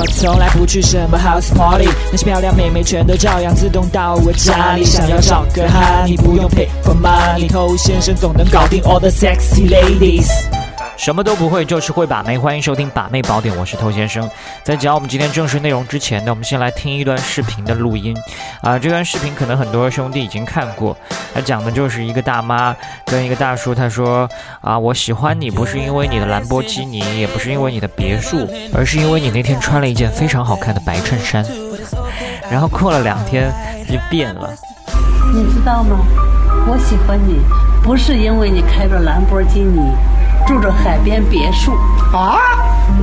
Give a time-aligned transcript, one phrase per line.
[0.00, 4.84] 我从来不去什么 house party，那些漂亮妹妹全都照样自动到我家里。
[4.84, 10.28] 想要找个哈，你不用 pay for money，偷先生总能搞定 all the sexy ladies。
[10.98, 12.36] 什么都不会，就是会把妹。
[12.36, 14.28] 欢迎收听《把妹宝典》，我是偷先生。
[14.64, 18.16] 在讲我们今天正式内容之前呢，我们先来听一段视频的录音。
[18.62, 20.96] 啊，这段视频可能很多兄弟已经看过。
[21.32, 22.74] 他讲的就是一个大妈
[23.06, 24.28] 跟一个大叔，他说
[24.60, 31.46] ：“啊，我喜欢你不是因为你的兰博基尼，也不是因为你的别墅，而是因为你那天穿了一件非常好看的白衬衫。”
[32.50, 33.52] 然后过了两天，
[33.88, 34.52] 就变了。
[35.32, 36.04] 你知道吗？
[36.66, 37.38] 我喜欢你
[37.84, 39.92] 不是因为你开着兰博基尼。
[40.46, 41.72] 住着海边别墅
[42.12, 42.38] 啊，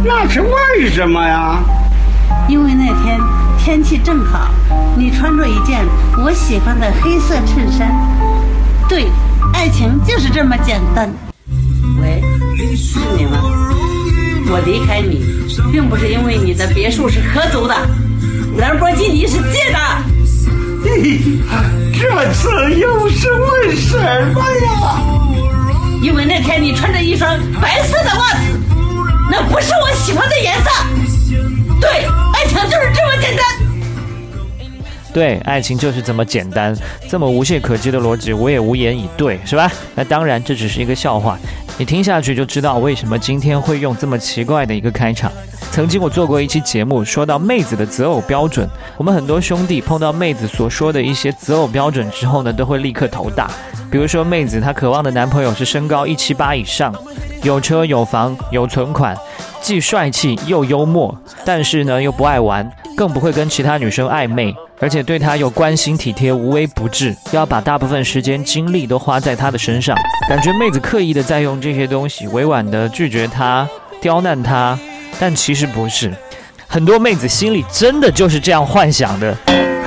[0.03, 1.59] 那是为什么呀？
[2.47, 3.19] 因为那天
[3.57, 4.49] 天气正好，
[4.95, 5.85] 你穿着一件
[6.23, 7.93] 我喜欢的黑色衬衫。
[8.87, 9.07] 对，
[9.53, 11.11] 爱情就是这么简单。
[12.01, 12.21] 喂，
[12.75, 13.39] 是你吗？
[14.47, 15.25] 我离开你，
[15.71, 17.75] 并不是因为你的别墅是合租的，
[18.57, 19.79] 兰博基尼是借的。
[21.97, 23.97] 这次又是为什
[24.33, 25.24] 么呀？
[26.01, 28.59] 因为那天你穿着一双白色的袜子，
[29.31, 30.69] 那不是我喜欢的颜色。
[31.81, 33.45] 对，爱情就是这么简单。
[35.13, 36.75] 对，爱情就是这么简单，
[37.09, 39.71] 这么无懈可击的逻辑，我也无言以对，是吧？
[39.95, 41.39] 那当然，这只是一个笑话，
[41.77, 45.29] 你听下去就知道为什么今天会用这么奇怪的一个开场。
[45.71, 53.51] 曾经我做过一期节目，说到妹子的择偶标准，我们很多兄弟碰到妹子所说的一些择偶标准之后呢，都会立刻头大。
[53.91, 56.95] 比如说，妹子她渴望的男朋友是身高一七八以上，
[57.43, 59.13] 有车有房有存款，
[59.65, 69.97] 既帅气又幽默，但是呢又不爱玩，更不会跟其他女生暧昧，而且对她又关心体贴，无微不至，要把大部分时间精力都花在她的身上。
[70.29, 73.67] 感觉妹子刻意的在用这些东西委婉的拒绝他，
[73.99, 74.77] 刁难他，
[75.19, 76.13] 但其实不是，
[76.67, 79.35] 很多妹子心里真的就是这样幻想的，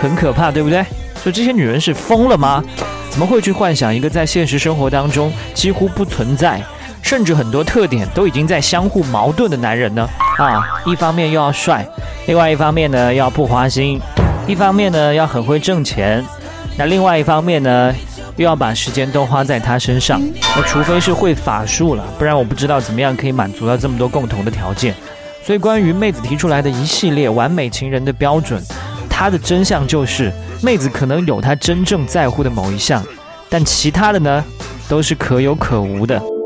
[0.02, 0.84] 很可怕，对不对？
[1.22, 2.64] 说这些女人是疯了吗？
[3.10, 6.60] 怎么会去幻想一个在现实生活当中几乎不存在，
[7.08, 10.06] 甚至很多特点都已经在相互矛盾的男人呢？
[10.36, 11.88] 啊，一方面又要帅，
[12.26, 13.98] 另外一方面呢要不花心，
[14.46, 16.22] 一方面呢要很会挣钱，
[16.76, 17.94] 那另外一方面呢
[18.36, 20.20] 又要把时间都花在他身上。
[20.54, 24.94] 那除非是会法术了，不然我不知道怎么样可以满足到这么多共同的条件。
[25.42, 28.62] 所以关于妹子提出来的一系列完美情人的标准，
[29.08, 30.30] 它的真相就是。
[30.60, 33.02] 妹子可能有她真正在乎的某一项，
[33.48, 34.44] 但其他的呢，
[34.90, 36.20] 都是可有可无的。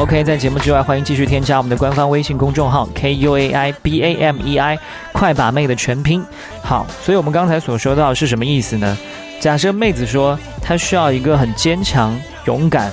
[0.00, 4.78] OK，在节目之外，欢迎继续添加我们的官方微信公众号 K U A I B A M E I，
[5.12, 6.24] 快把妹的全拼。
[6.62, 8.96] 好，所以我们刚才所说到是什么意思呢？
[9.40, 12.90] 假设妹子说她需要一个很坚强、勇敢。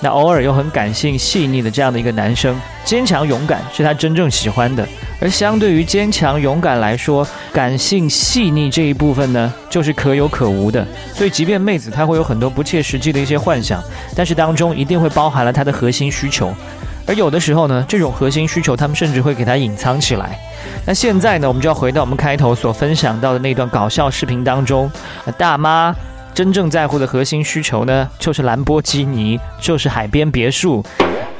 [0.00, 4.86] 那偶尔又很感性细腻的这样的一个男生，坚强勇敢是他真正喜欢的。
[5.20, 10.86] 而相对于坚强勇敢来说，感性细腻这一部分呢，就是可有可无的。
[11.12, 13.82] 所以，即便妹子她会有很多不切实际的一些幻想，
[14.14, 16.54] 但是当中一定会包含了她的核心需求。
[17.04, 20.38] 而有的时候呢，这种核心需求他们甚至会给她隐藏起来。
[20.86, 24.88] 那现在呢，我们就要回到我们开头所分享到的那段搞笑视频当中，
[25.36, 25.92] 大妈。
[26.34, 30.84] 真正在乎的核心需求呢，就是兰博基尼，就是海边别墅。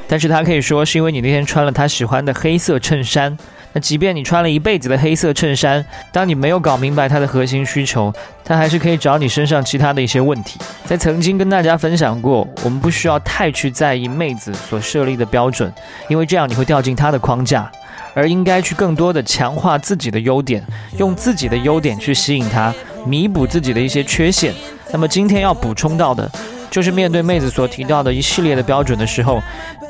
[0.07, 3.37] 但是他可以说是因为你那天穿了他喜欢的黑色衬衫。
[3.71, 8.11] 那即便你穿了一辈子的黑色衬衫，当你没有搞明白他的核心需求，
[8.43, 10.59] 他还是可以找你身上其他的一些问题。
[10.85, 15.71] 在曾经跟大家分享过，我们不需要太去在意妹子所设立的标准，
[16.07, 17.71] 因为这样你会掉进他的框架，
[18.15, 20.65] 而应该去更多的强化自己的优点，
[20.97, 22.73] 用自己的优点去吸引他，
[23.05, 24.51] 弥补自己的一些缺陷。
[24.91, 26.29] 那么今天要补充到的，
[26.69, 29.41] 就是面对妹子所提到的一系列的标准的时候，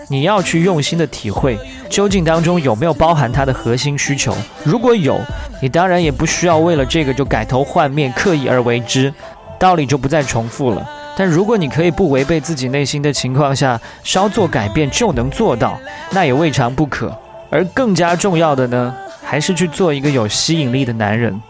[0.09, 1.57] 你要去用心的体会，
[1.89, 4.35] 究竟当中有没有包含她的核心需求。
[4.63, 5.19] 如果有，
[5.61, 9.13] 你当然也不需要为了这个就改头换面、刻意而为之，
[9.57, 10.89] 道理就不再重复了。
[11.17, 15.77] 但如果你可以不违背自己内心的情况下，稍作改变就能做到，
[16.11, 17.13] 那也未尝不可。
[17.49, 21.41] 而更加重要的呢，还是去做一个有吸引力的男人，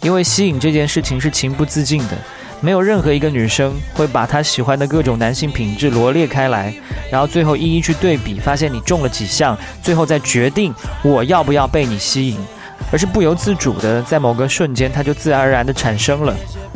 [0.00, 2.16] 因为吸引这件事情是情不自禁的。
[2.60, 6.74] 没有任何一个女生会把她喜欢的各种男性品质罗列开来，
[7.10, 12.36] 然后最后一一去对比，发现你中了几项，最后再决定我要不要被你吸引，
[12.92, 16.34] 而是不由自主的在某个瞬间，它就自然而然的产生了。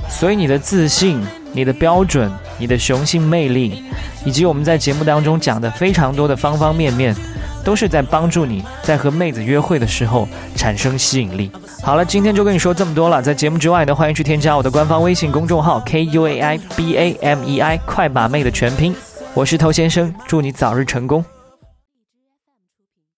[0.09, 1.23] 所以你的自信、
[1.53, 3.83] 你的标准、你的雄性魅力，
[4.25, 7.15] 以及我们在节目当中讲的非常多的方方面面，
[7.65, 11.51] 都是在帮助你在和妹子约会的时候产生吸引力。
[11.83, 13.21] 好了，今天就跟你说这么多了。
[13.21, 18.95] 在节目之外呢，欢迎去添加我的官方微信公众号 K U A I B A M E I 快把妹的全拼。
[19.33, 21.25] 我是头先生，祝你早日成功。